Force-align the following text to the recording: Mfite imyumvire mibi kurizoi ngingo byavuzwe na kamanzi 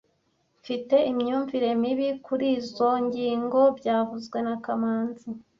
Mfite 0.61 0.95
imyumvire 1.11 1.69
mibi 1.81 2.09
kurizoi 2.25 3.01
ngingo 3.07 3.59
byavuzwe 3.77 4.37
na 4.45 4.55
kamanzi 4.63 5.29